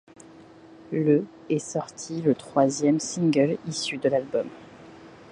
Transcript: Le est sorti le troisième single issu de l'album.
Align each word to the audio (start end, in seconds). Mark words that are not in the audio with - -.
Le 0.91 1.27
est 1.51 1.59
sorti 1.59 2.23
le 2.23 2.33
troisième 2.33 2.99
single 2.99 3.59
issu 3.67 3.97
de 3.99 4.09
l'album. 4.09 4.47